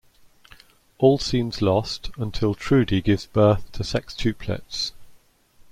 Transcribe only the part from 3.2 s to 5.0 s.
birth to sextuplets.